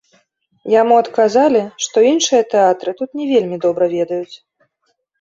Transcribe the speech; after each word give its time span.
Яму 0.81 0.97
адказалі, 1.01 1.61
што 1.87 1.97
іншыя 2.15 2.49
тэатры 2.57 2.97
тут 3.05 3.09
не 3.23 3.31
вельмі 3.37 3.57
добра 3.71 3.85
ведаюць. 3.97 4.35